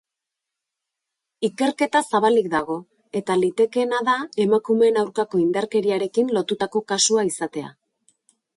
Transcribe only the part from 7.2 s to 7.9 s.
izatea.